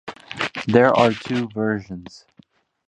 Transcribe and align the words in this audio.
There 0.65 0.97
are 0.97 1.11
two 1.13 1.47
versions. 1.49 2.25